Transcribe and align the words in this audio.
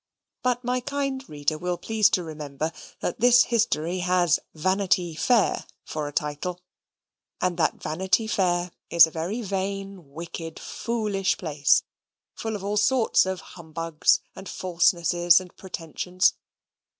But 0.41 0.63
my 0.63 0.79
kind 0.79 1.23
reader 1.29 1.59
will 1.59 1.77
please 1.77 2.09
to 2.09 2.23
remember 2.23 2.71
that 3.01 3.19
this 3.19 3.43
history 3.43 3.99
has 3.99 4.39
"Vanity 4.55 5.13
Fair" 5.13 5.63
for 5.85 6.07
a 6.07 6.11
title, 6.11 6.59
and 7.39 7.55
that 7.57 7.75
Vanity 7.75 8.25
Fair 8.25 8.71
is 8.89 9.05
a 9.05 9.11
very 9.11 9.43
vain, 9.43 10.11
wicked, 10.13 10.57
foolish 10.59 11.37
place, 11.37 11.83
full 12.33 12.55
of 12.55 12.63
all 12.63 12.77
sorts 12.77 13.27
of 13.27 13.41
humbugs 13.53 14.21
and 14.35 14.49
falsenesses 14.49 15.39
and 15.39 15.55
pretensions. 15.55 16.33